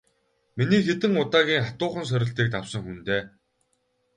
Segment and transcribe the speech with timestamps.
[0.57, 3.23] Миний хэдэн удаагийн хатуухан сорилтыг давсан хүн дээ.